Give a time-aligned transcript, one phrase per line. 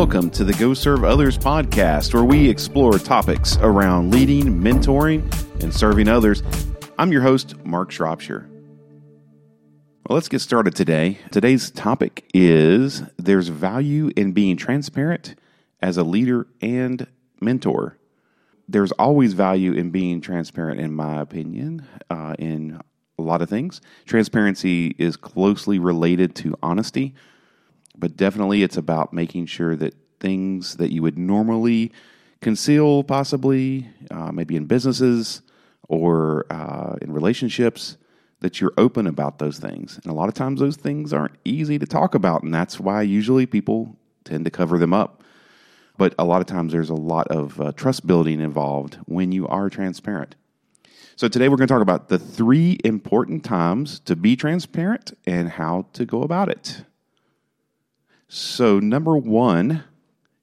[0.00, 5.30] Welcome to the Go Serve Others podcast, where we explore topics around leading, mentoring,
[5.62, 6.42] and serving others.
[6.98, 8.48] I'm your host, Mark Shropshire.
[10.08, 11.18] Well, let's get started today.
[11.30, 15.34] Today's topic is there's value in being transparent
[15.82, 17.06] as a leader and
[17.38, 17.98] mentor.
[18.66, 22.80] There's always value in being transparent, in my opinion, uh, in
[23.18, 23.82] a lot of things.
[24.06, 27.14] Transparency is closely related to honesty,
[27.96, 31.92] but definitely it's about making sure that things that you would normally
[32.40, 35.42] conceal, possibly, uh, maybe in businesses
[35.88, 37.96] or uh, in relationships,
[38.40, 39.98] that you're open about those things.
[40.02, 43.02] And a lot of times those things aren't easy to talk about, and that's why
[43.02, 45.22] usually people tend to cover them up.
[45.98, 49.46] But a lot of times there's a lot of uh, trust building involved when you
[49.48, 50.36] are transparent.
[51.16, 55.50] So today we're going to talk about the three important times to be transparent and
[55.50, 56.84] how to go about it.
[58.32, 59.84] So, number one,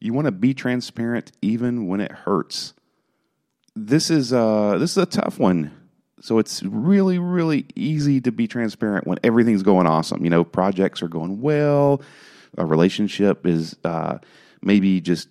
[0.00, 2.74] you want to be transparent even when it hurts.
[3.74, 5.72] This is uh, this is a tough one
[6.22, 10.22] so it's really, really easy to be transparent when everything's going awesome.
[10.22, 12.00] You know, projects are going well,
[12.56, 14.18] a relationship is uh,
[14.62, 15.28] maybe just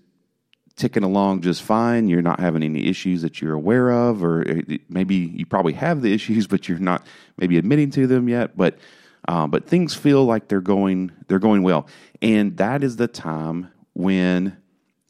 [0.76, 2.10] ticking along just fine.
[2.10, 4.44] You're not having any issues that you're aware of, or
[4.90, 7.08] maybe you probably have the issues, but you're not
[7.38, 8.58] maybe admitting to them yet.
[8.58, 8.78] But
[9.32, 11.88] uh, but things feel like they're going they're going well,
[12.22, 14.58] and that is the time when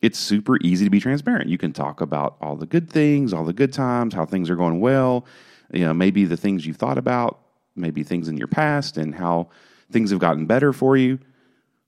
[0.02, 1.50] it's super easy to be transparent.
[1.50, 4.56] You can talk about all the good things, all the good times, how things are
[4.56, 5.26] going well
[5.74, 7.40] you know, maybe the things you've thought about,
[7.76, 9.50] maybe things in your past and how
[9.92, 11.20] things have gotten better for you.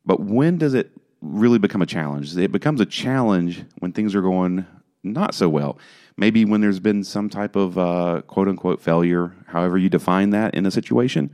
[0.05, 2.35] But when does it really become a challenge?
[2.37, 4.65] It becomes a challenge when things are going
[5.03, 5.77] not so well.
[6.15, 10.55] Maybe when there's been some type of uh, quote unquote failure, however you define that
[10.55, 11.29] in a situation.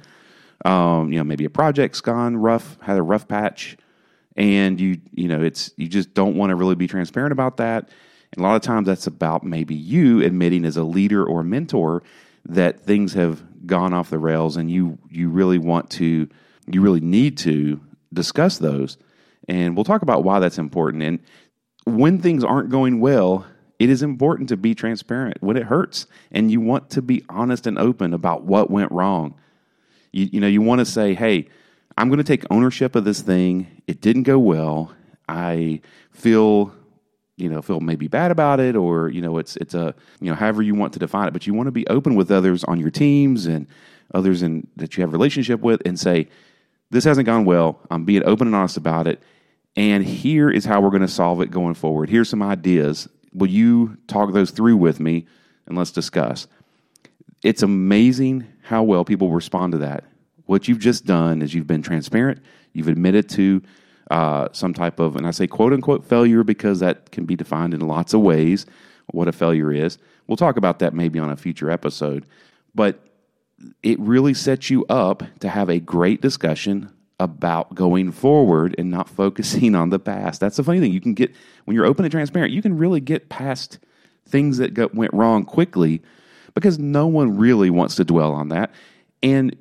[0.66, 3.78] Um, you know, maybe a project's gone rough, had a rough patch,
[4.36, 7.90] and you you know it's you just don't want to really be transparent about that.
[8.32, 12.04] And a lot of times that's about maybe you admitting as a leader or mentor
[12.46, 16.28] that things have gone off the rails and you you really want to
[16.68, 17.80] you really need to
[18.14, 18.98] discuss those.
[19.48, 21.04] And we'll talk about why that's important.
[21.04, 21.20] And
[21.86, 23.46] when things aren't going well
[23.80, 25.38] it is important to be transparent.
[25.42, 29.36] When it hurts and you want to be honest and open about what went wrong
[30.12, 31.48] you, you know you want to say hey
[31.98, 33.68] i'm going to take ownership of this thing.
[33.88, 34.94] It didn't go well.
[35.28, 35.82] I
[36.12, 36.74] feel
[37.36, 40.36] you know feel maybe bad about it or you know it's it's a you know
[40.36, 42.80] however you want to define it but you want to be open with others on
[42.80, 43.66] your teams and
[44.14, 46.28] others in that you have relationship with and say
[46.92, 47.80] this hasn't gone well.
[47.92, 49.22] I'm being open and honest about it
[49.76, 52.10] and here is how we're going to solve it going forward.
[52.10, 53.08] Here's some ideas.
[53.34, 55.28] Will you talk those through with me
[55.68, 56.48] and let's discuss
[57.44, 60.04] it's amazing how well people respond to that
[60.46, 62.42] what you've just done is you've been transparent
[62.74, 63.62] you've admitted to
[64.10, 67.74] uh, some type of, and I say quote unquote failure because that can be defined
[67.74, 68.66] in lots of ways,
[69.08, 69.98] what a failure is.
[70.28, 72.26] We'll talk about that maybe on a future episode.
[72.74, 73.00] But
[73.84, 79.10] it really sets you up to have a great discussion about going forward and not
[79.16, 80.40] focusing on the past.
[80.40, 80.92] That's the funny thing.
[80.92, 81.36] You can get,
[81.66, 83.80] when you're open and transparent, you can really get past
[84.28, 86.02] things that got, went wrong quickly
[86.54, 88.72] because no one really wants to dwell on that.
[89.22, 89.56] And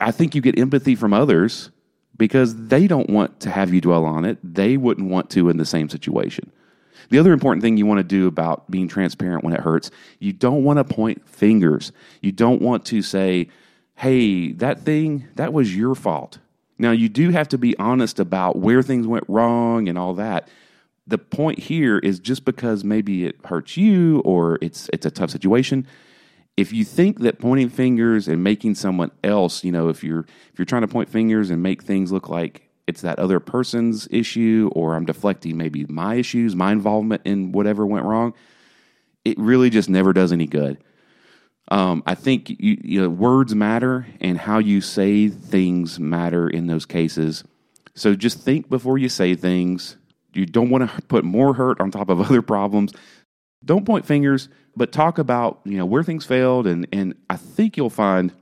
[0.00, 1.70] I think you get empathy from others
[2.16, 4.38] because they don't want to have you dwell on it.
[4.42, 6.50] They wouldn't want to in the same situation.
[7.10, 9.90] The other important thing you want to do about being transparent when it hurts,
[10.20, 11.92] you don't want to point fingers.
[12.22, 13.48] You don't want to say,
[13.96, 16.38] hey, that thing, that was your fault.
[16.78, 20.48] Now, you do have to be honest about where things went wrong and all that.
[21.06, 25.30] The point here is just because maybe it hurts you or it's, it's a tough
[25.30, 25.86] situation,
[26.56, 30.20] if you think that pointing fingers and making someone else, you know, if you're
[30.52, 34.06] if you're trying to point fingers and make things look like it's that other person's
[34.10, 38.34] issue or I'm deflecting maybe my issues, my involvement in whatever went wrong,
[39.24, 40.78] it really just never does any good.
[41.68, 46.66] Um, I think you, you know, words matter and how you say things matter in
[46.66, 47.42] those cases.
[47.94, 49.96] So just think before you say things.
[50.34, 52.92] You don't want to put more hurt on top of other problems.
[53.64, 57.76] Don't point fingers but talk about you know where things failed and and I think
[57.76, 58.32] you'll find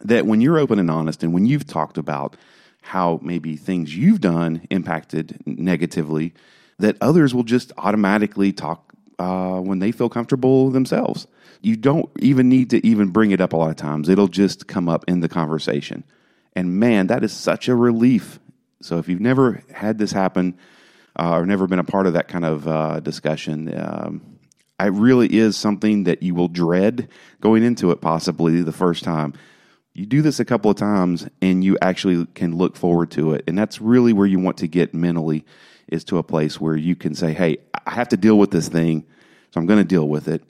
[0.00, 2.36] that when you're open and honest and when you've talked about
[2.82, 6.34] how maybe things you've done impacted negatively
[6.78, 11.26] that others will just automatically talk uh, when they feel comfortable themselves.
[11.62, 14.08] You don't even need to even bring it up a lot of times.
[14.08, 16.04] It'll just come up in the conversation.
[16.54, 18.38] And man that is such a relief.
[18.82, 20.58] So if you've never had this happen
[21.18, 24.33] uh, or never been a part of that kind of uh, discussion um,
[24.86, 27.08] it really is something that you will dread
[27.40, 29.34] going into it possibly the first time.
[29.92, 33.44] You do this a couple of times and you actually can look forward to it.
[33.46, 35.44] And that's really where you want to get mentally
[35.88, 38.68] is to a place where you can say, hey, I have to deal with this
[38.68, 39.04] thing,
[39.50, 40.42] so I'm going to deal with it,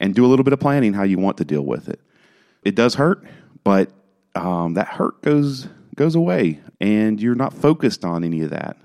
[0.00, 2.00] and do a little bit of planning how you want to deal with it.
[2.62, 3.24] It does hurt,
[3.64, 3.90] but
[4.34, 8.76] um, that hurt goes goes away, and you're not focused on any of that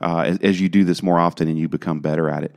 [0.00, 2.54] uh, as, as you do this more often and you become better at it.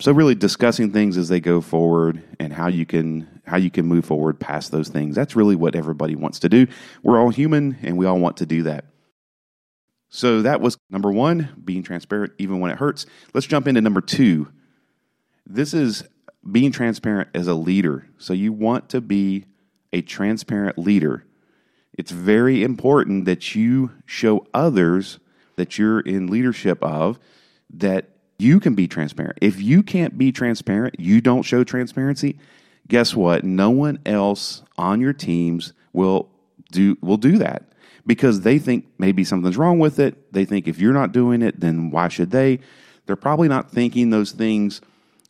[0.00, 3.84] So really discussing things as they go forward and how you can how you can
[3.84, 5.14] move forward past those things.
[5.14, 6.68] That's really what everybody wants to do.
[7.02, 8.86] We're all human and we all want to do that.
[10.08, 13.06] So that was number 1, being transparent even when it hurts.
[13.34, 14.48] Let's jump into number 2.
[15.46, 16.04] This is
[16.50, 18.08] being transparent as a leader.
[18.18, 19.46] So you want to be
[19.92, 21.26] a transparent leader.
[21.92, 25.18] It's very important that you show others
[25.56, 27.18] that you're in leadership of
[27.74, 29.38] that you can be transparent.
[29.40, 32.38] If you can't be transparent, you don't show transparency,
[32.88, 33.44] guess what?
[33.44, 36.30] No one else on your teams will
[36.70, 37.72] do will do that
[38.06, 40.32] because they think maybe something's wrong with it.
[40.32, 42.60] They think if you're not doing it, then why should they?
[43.06, 44.80] They're probably not thinking those things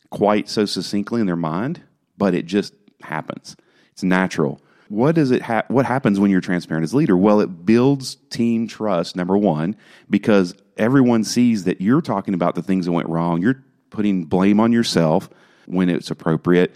[0.09, 1.81] quite so succinctly in their mind,
[2.17, 3.55] but it just happens.
[3.91, 4.61] It's natural.
[4.89, 7.15] What does it ha- what happens when you're transparent as leader?
[7.15, 9.75] Well, it builds team trust number 1
[10.09, 13.41] because everyone sees that you're talking about the things that went wrong.
[13.41, 15.29] You're putting blame on yourself
[15.67, 16.73] when it's appropriate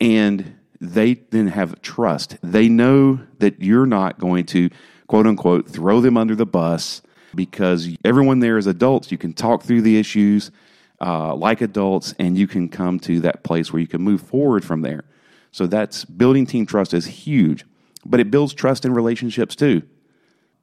[0.00, 2.36] and they then have trust.
[2.42, 4.70] They know that you're not going to
[5.08, 7.02] quote unquote throw them under the bus
[7.34, 9.10] because everyone there is adults.
[9.10, 10.52] You can talk through the issues
[11.00, 14.64] uh, like adults and you can come to that place where you can move forward
[14.64, 15.04] from there.
[15.50, 17.64] So that's building team trust is huge,
[18.06, 19.82] but it builds trust in relationships too.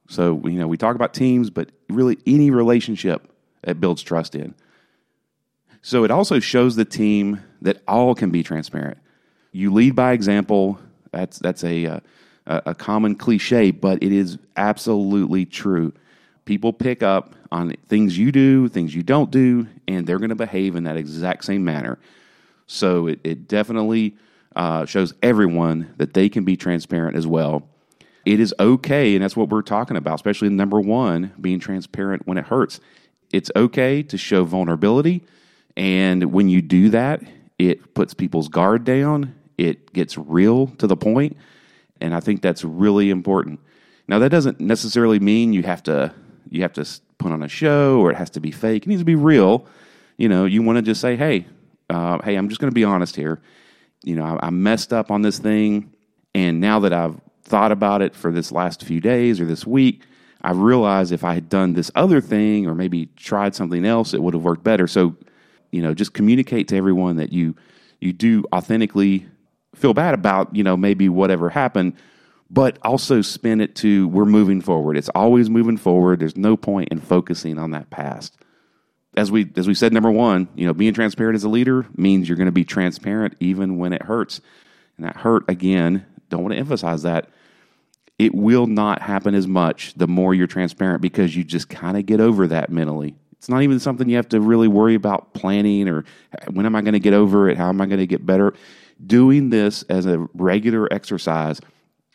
[0.08, 3.30] So, you know, we talk about teams, but really any relationship
[3.62, 4.54] it builds trust in.
[5.82, 8.98] So it also shows the team that all can be transparent.
[9.52, 10.78] You lead by example.
[11.12, 12.00] That's that's a uh,
[12.46, 15.92] a common cliche, but it is absolutely true.
[16.44, 20.34] People pick up on things you do, things you don't do, and they're going to
[20.34, 21.98] behave in that exact same manner.
[22.66, 24.16] So it, it definitely
[24.56, 27.68] uh, shows everyone that they can be transparent as well.
[28.28, 32.36] It is okay, and that's what we're talking about, especially number one, being transparent when
[32.36, 32.78] it hurts.
[33.32, 35.24] It's okay to show vulnerability,
[35.78, 37.22] and when you do that,
[37.58, 39.34] it puts people's guard down.
[39.56, 41.38] It gets real to the point,
[42.02, 43.60] and I think that's really important.
[44.08, 46.12] Now, that doesn't necessarily mean you have to
[46.50, 46.86] you have to
[47.16, 48.82] put on a show or it has to be fake.
[48.82, 49.64] It needs to be real.
[50.18, 51.46] You know, you want to just say, "Hey,
[51.88, 53.40] uh, hey, I'm just going to be honest here
[54.04, 55.92] you know, I, I messed up on this thing.
[56.34, 60.02] And now that I've thought about it for this last few days or this week,
[60.40, 64.22] I realized if I had done this other thing or maybe tried something else, it
[64.22, 64.86] would have worked better.
[64.86, 65.16] So,
[65.70, 67.56] you know, just communicate to everyone that you
[68.00, 69.26] you do authentically
[69.74, 71.94] feel bad about, you know, maybe whatever happened,
[72.48, 74.96] but also spin it to we're moving forward.
[74.96, 76.20] It's always moving forward.
[76.20, 78.36] There's no point in focusing on that past
[79.18, 82.28] as we as we said, number one, you know, being transparent as a leader means
[82.28, 84.40] you're going to be transparent even when it hurts.
[84.96, 87.28] And that hurt again, don't want to emphasize that.
[88.18, 92.06] It will not happen as much the more you're transparent because you just kind of
[92.06, 93.14] get over that mentally.
[93.32, 96.04] It's not even something you have to really worry about planning or
[96.50, 97.56] when am I going to get over it?
[97.56, 98.54] How am I going to get better?
[99.06, 101.60] Doing this as a regular exercise,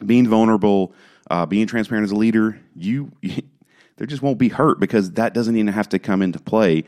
[0.06, 0.94] being vulnerable,
[1.32, 3.12] uh, being transparent as a leader, you
[3.98, 6.84] there just won't be hurt because that doesn't even have to come into play,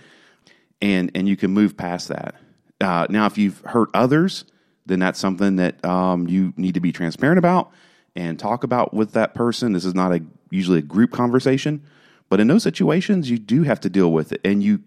[0.82, 2.36] and and you can move past that.
[2.82, 4.44] Uh, now, if you've hurt others,
[4.86, 7.72] then that's something that um, you need to be transparent about
[8.16, 9.74] and talk about with that person.
[9.74, 11.84] This is not a usually a group conversation,
[12.30, 14.82] but in those situations, you do have to deal with it, and you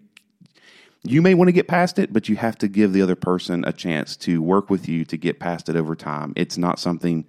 [1.03, 3.63] you may want to get past it, but you have to give the other person
[3.65, 6.33] a chance to work with you to get past it over time.
[6.35, 7.25] It's not something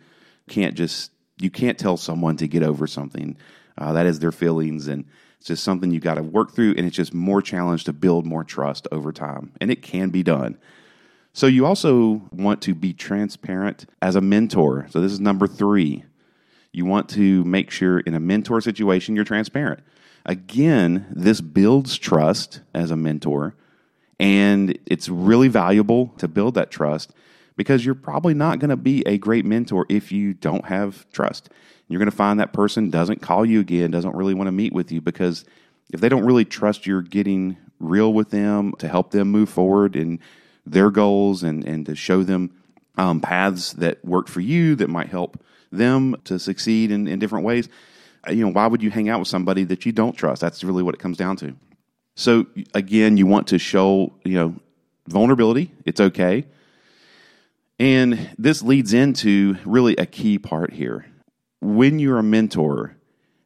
[0.49, 3.37] can't just you can't tell someone to get over something.
[3.79, 5.05] Uh, that is their feelings, and
[5.39, 8.27] it's just something you got to work through, and it's just more challenge to build
[8.27, 10.59] more trust over time, and it can be done.
[11.33, 14.87] So you also want to be transparent as a mentor.
[14.91, 16.05] So this is number three.
[16.73, 19.81] You want to make sure in a mentor situation you're transparent.
[20.27, 23.55] Again, this builds trust as a mentor,
[24.19, 27.13] and it's really valuable to build that trust
[27.57, 31.49] because you're probably not going to be a great mentor if you don't have trust.
[31.89, 34.73] You're going to find that person doesn't call you again, doesn't really want to meet
[34.73, 35.45] with you because
[35.93, 39.97] if they don't really trust you're getting real with them to help them move forward
[39.97, 40.21] in
[40.71, 42.51] their goals and, and to show them
[42.97, 47.45] um, paths that work for you that might help them to succeed in, in different
[47.45, 47.69] ways,
[48.27, 50.41] uh, you know, why would you hang out with somebody that you don't trust?
[50.41, 51.55] That's really what it comes down to.
[52.17, 54.55] So again, you want to show, you know,
[55.07, 55.73] vulnerability.
[55.85, 56.47] It's okay.
[57.79, 61.07] And this leads into really a key part here
[61.61, 62.97] when you're a mentor,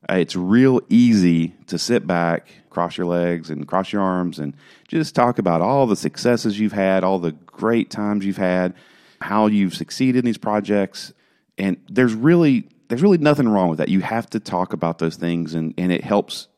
[0.08, 4.54] it's real easy to sit back, cross your legs, and cross your arms, and
[4.88, 8.74] just talk about all the successes you've had, all the great times you've had,
[9.20, 11.12] how you've succeeded in these projects.
[11.56, 13.88] And there's really there's really nothing wrong with that.
[13.88, 16.48] You have to talk about those things, and, and it helps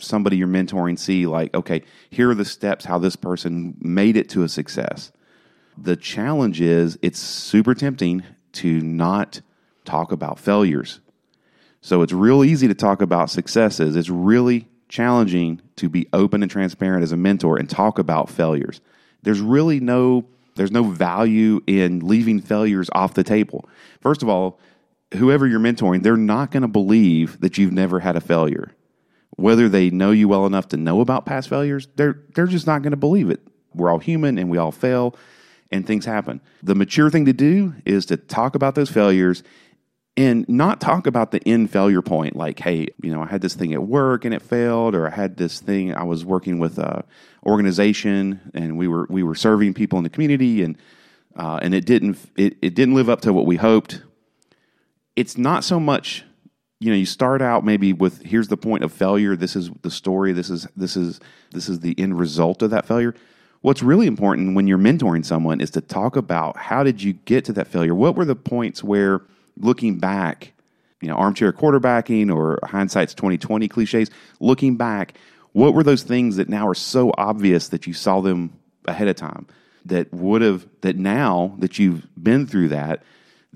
[0.00, 4.28] somebody you're mentoring see, like, okay, here are the steps how this person made it
[4.30, 5.12] to a success.
[5.78, 9.40] The challenge is it's super tempting to not
[9.84, 11.00] talk about failures.
[11.80, 13.96] So it's real easy to talk about successes.
[13.96, 18.80] It's really challenging to be open and transparent as a mentor and talk about failures.
[19.22, 23.68] There's really no there's no value in leaving failures off the table.
[24.00, 24.58] First of all,
[25.14, 28.72] whoever you're mentoring, they're not going to believe that you've never had a failure.
[29.36, 32.82] Whether they know you well enough to know about past failures, they're they're just not
[32.82, 33.40] going to believe it.
[33.74, 35.14] We're all human and we all fail
[35.70, 36.40] and things happen.
[36.62, 39.42] The mature thing to do is to talk about those failures
[40.18, 43.54] and not talk about the end failure point like hey you know i had this
[43.54, 46.78] thing at work and it failed or i had this thing i was working with
[46.78, 47.04] a
[47.44, 50.76] organization and we were we were serving people in the community and
[51.36, 54.02] uh, and it didn't it, it didn't live up to what we hoped.
[55.14, 56.24] It's not so much
[56.80, 59.90] you know you start out maybe with here's the point of failure this is the
[59.90, 61.20] story this is this is
[61.52, 63.14] this is the end result of that failure.
[63.62, 67.44] What's really important when you're mentoring someone is to talk about how did you get
[67.46, 67.94] to that failure?
[67.94, 69.22] What were the points where
[69.58, 70.52] looking back
[71.00, 74.10] you know armchair quarterbacking or hindsight's 2020 cliches
[74.40, 75.14] looking back
[75.52, 79.16] what were those things that now are so obvious that you saw them ahead of
[79.16, 79.46] time
[79.84, 83.02] that would have that now that you've been through that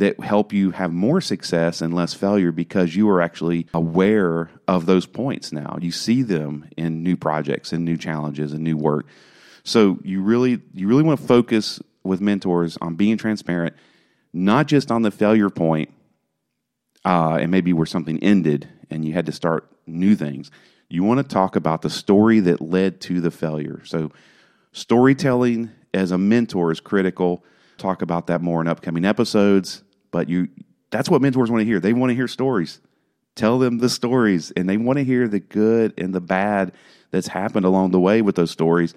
[0.01, 4.87] that help you have more success and less failure because you are actually aware of
[4.87, 5.77] those points now.
[5.79, 9.07] You see them in new projects and new challenges and new work.
[9.63, 13.77] So you really you really want to focus with mentors on being transparent,
[14.33, 15.91] not just on the failure point,
[17.05, 20.51] uh, and maybe where something ended and you had to start new things.
[20.89, 23.81] You want to talk about the story that led to the failure.
[23.85, 24.11] So
[24.73, 27.45] storytelling as a mentor is critical.
[27.79, 29.83] Talk about that more in upcoming episodes.
[30.11, 30.49] But you
[30.91, 31.79] that's what mentors want to hear.
[31.79, 32.81] They want to hear stories.
[33.37, 36.73] Tell them the stories and they want to hear the good and the bad
[37.13, 38.93] that's happened along the way with those stories.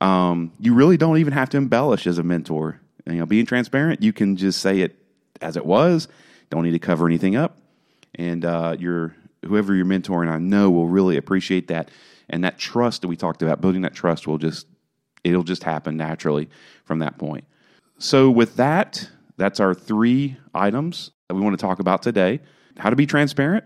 [0.00, 2.80] Um, you really don't even have to embellish as a mentor.
[3.06, 4.96] You know, being transparent, you can just say it
[5.40, 6.08] as it was.
[6.50, 7.58] Don't need to cover anything up.
[8.14, 11.90] And uh, your whoever you're mentoring, I know will really appreciate that.
[12.28, 14.66] And that trust that we talked about, building that trust will just
[15.24, 16.48] it'll just happen naturally
[16.84, 17.44] from that point.
[17.98, 22.40] So with that, that's our three items that we want to talk about today
[22.78, 23.64] how to be transparent,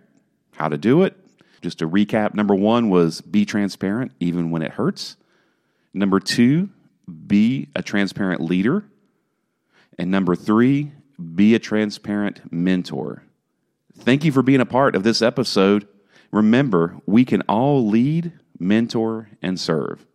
[0.55, 1.17] how to do it.
[1.63, 5.17] Just to recap number one was be transparent even when it hurts.
[5.93, 6.71] Number two,
[7.27, 8.85] be a transparent leader.
[9.99, 10.93] And number three,
[11.35, 13.25] be a transparent mentor.
[13.99, 15.87] Thank you for being a part of this episode.
[16.33, 20.07] Remember, we can all lead, mentor, and serve.